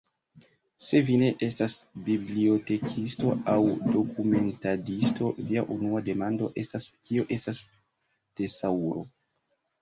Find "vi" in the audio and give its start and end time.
1.07-1.17